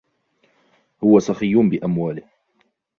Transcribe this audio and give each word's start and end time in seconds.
هو 1.03 1.19
سخي 1.19 1.55
بأمواله. 1.55 2.23